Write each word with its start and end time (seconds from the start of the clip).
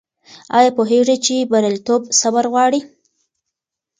آیا 0.57 0.71
پوهېږې 0.77 1.17
چې 1.25 1.35
بریالیتوب 1.51 2.01
صبر 2.19 2.45
غواړي؟ 2.51 2.81